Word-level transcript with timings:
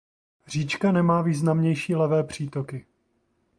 Říčka 0.47 0.91
nemá 0.91 1.21
významnější 1.21 1.95
levé 1.95 2.23
přítoky. 2.23 2.85